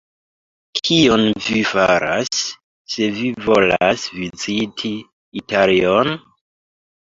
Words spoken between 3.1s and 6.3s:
vi volas viziti Italion?